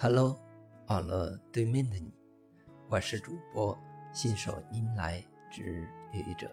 [0.00, 0.38] Hello，
[0.86, 2.14] 网络对面的你，
[2.88, 3.76] 我是主播
[4.12, 5.20] 信手拈来
[5.50, 6.48] 之愚者。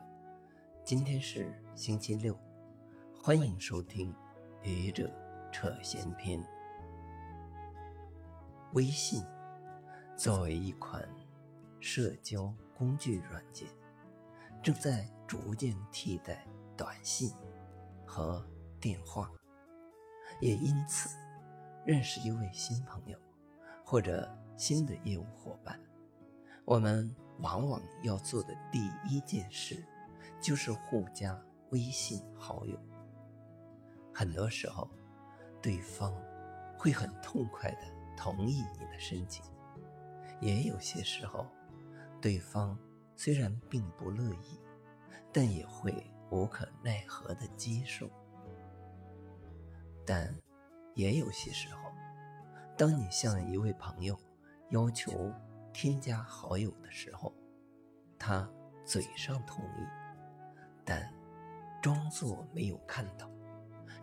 [0.84, 2.36] 今天是星期六，
[3.22, 4.12] 欢迎收听
[4.64, 5.08] 愚者
[5.52, 6.44] 扯闲篇。
[8.74, 9.24] 微信
[10.18, 11.08] 作为一款
[11.80, 13.68] 社交工具软件，
[14.64, 17.32] 正在逐渐替代短信
[18.08, 18.44] 和
[18.80, 19.32] 电话，
[20.42, 21.16] 也因此
[21.86, 23.16] 认识一位新朋友。
[23.86, 25.80] 或者新的业务伙伴，
[26.66, 29.86] 我们往往要做的第一件事，
[30.42, 31.40] 就是互加
[31.70, 32.76] 微信好友。
[34.12, 34.90] 很多时候，
[35.62, 36.12] 对方
[36.80, 37.82] 会很痛快的
[38.18, 39.46] 同意你的申请；
[40.42, 41.46] 也有些时候，
[42.20, 42.76] 对方
[43.16, 44.60] 虽然并不乐意，
[45.32, 45.94] 但也会
[46.32, 48.10] 无可奈何的接受。
[50.04, 50.36] 但
[50.96, 51.92] 也有些时候，
[52.78, 54.20] 当你向一位朋友
[54.72, 55.32] 要求
[55.72, 57.34] 添加好友的时候，
[58.20, 58.50] 他
[58.84, 59.88] 嘴上同意，
[60.84, 61.10] 但
[61.82, 63.32] 装作没有看到，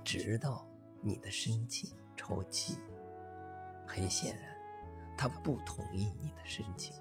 [0.02, 0.66] 直到
[1.02, 2.78] 你的申请抽起。
[3.86, 4.56] 很显然，
[5.18, 6.94] 他不同意你的申请。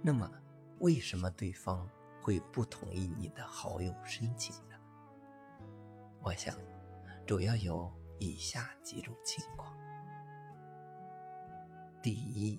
[0.00, 0.30] 那么，
[0.78, 1.88] 为什么对方
[2.22, 4.76] 会不同意你的好友申请呢？
[6.20, 6.56] 我想，
[7.26, 7.92] 主要有。
[8.18, 9.71] 以下几种情况：
[12.02, 12.58] 第一，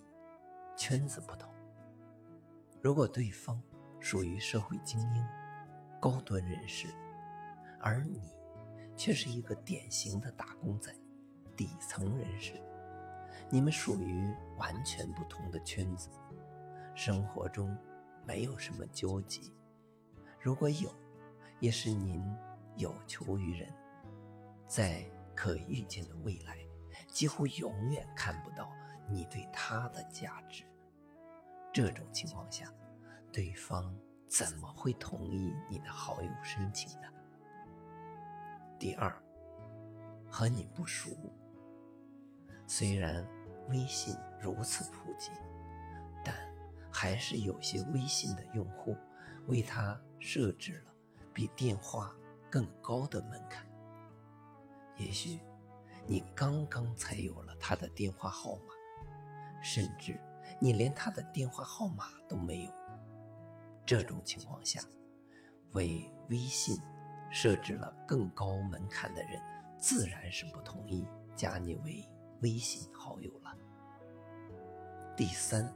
[0.77, 1.49] 圈子不同。
[2.81, 3.61] 如果对方
[3.99, 5.25] 属于社会精英、
[5.99, 6.87] 高端人士，
[7.79, 8.21] 而你
[8.95, 10.95] 却是一个典型的打工仔、
[11.57, 12.53] 底层人士，
[13.49, 16.09] 你们属于完全不同的圈子，
[16.95, 17.77] 生活中
[18.25, 19.53] 没有什么交集。
[20.39, 20.89] 如果有，
[21.59, 22.23] 也是您
[22.77, 23.71] 有求于人，
[24.67, 25.05] 在。
[25.35, 26.59] 可预见的未来，
[27.07, 28.71] 几乎永远看不到
[29.07, 30.63] 你对他的价值。
[31.71, 32.71] 这种情况下，
[33.31, 33.95] 对方
[34.27, 37.07] 怎么会同意你的好友申请呢？
[38.77, 39.15] 第二，
[40.29, 41.09] 和你不熟。
[42.67, 43.27] 虽然
[43.69, 45.31] 微信如此普及，
[46.23, 46.35] 但
[46.91, 48.95] 还是有些微信的用户
[49.47, 50.93] 为他设置了
[51.33, 52.15] 比电话
[52.49, 53.65] 更高的门槛。
[54.97, 55.39] 也许
[56.05, 58.72] 你刚刚才有了他的电话号码，
[59.63, 60.19] 甚至
[60.59, 62.71] 你连他的电话号码都没有。
[63.85, 64.79] 这种情况下，
[65.71, 66.77] 为微信
[67.31, 69.41] 设置了更高门槛的人，
[69.79, 72.07] 自然是不同意加你为
[72.41, 73.57] 微信好友了。
[75.17, 75.73] 第三，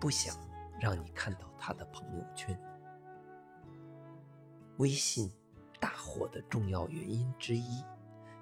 [0.00, 0.34] 不想
[0.80, 2.58] 让你看到他的朋友圈。
[4.78, 5.30] 微信
[5.78, 7.84] 大火的重要原因之一。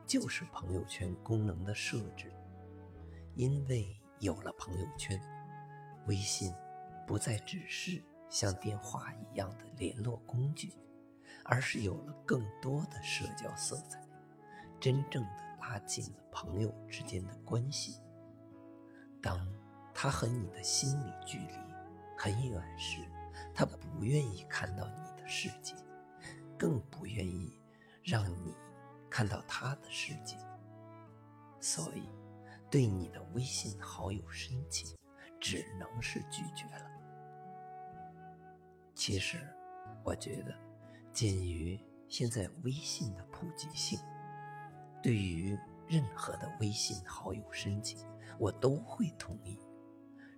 [0.07, 2.31] 就是朋友圈功能的设置，
[3.37, 5.21] 因为有了朋友圈，
[6.07, 6.55] 微信
[7.07, 10.73] 不再只是像电话一样的联络工具，
[11.45, 14.01] 而是有了更多的社交色彩，
[14.81, 18.01] 真正的拉近了朋友之间的关系。
[19.23, 19.47] 当
[19.95, 21.55] 他和你的心理距离
[22.17, 22.99] 很远时，
[23.55, 25.75] 他不愿意看到你的世界，
[26.59, 27.53] 更不愿意
[28.03, 28.55] 让你。
[29.11, 30.37] 看到他的世界，
[31.61, 32.09] 所以
[32.71, 34.97] 对你的微信好友申请
[35.41, 36.91] 只能是拒绝了。
[38.95, 39.39] 其实，
[40.03, 40.55] 我觉得，
[41.13, 43.99] 鉴于现在微信的普及性，
[45.03, 47.99] 对于任何的微信好友申请，
[48.39, 49.59] 我都会同意。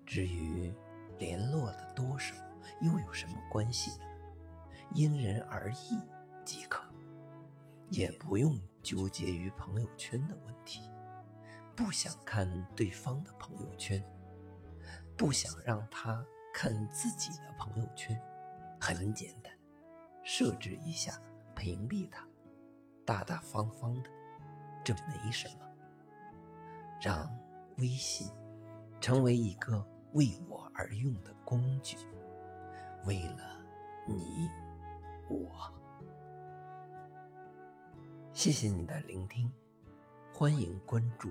[0.04, 0.74] 至于
[1.18, 2.34] 联络的多少，
[2.80, 4.04] 又有什么关系呢？
[4.94, 6.00] 因人而异
[6.44, 6.84] 即可。
[7.88, 10.90] 也不用纠结于朋友圈的问题，
[11.76, 14.02] 不想看对方的朋友圈，
[15.14, 18.18] 不想让他看自己的朋友圈，
[18.80, 19.52] 很简单，
[20.24, 21.20] 设置一下
[21.54, 22.26] 屏蔽他，
[23.04, 24.10] 大大方方的，
[24.82, 25.66] 这没什么。
[26.98, 27.30] 让
[27.76, 28.26] 微信
[28.98, 31.98] 成为一个为我而用的工具，
[33.04, 33.62] 为了
[34.06, 34.48] 你
[35.28, 35.70] 我。
[38.32, 39.52] 谢谢你的聆听，
[40.32, 41.30] 欢迎关注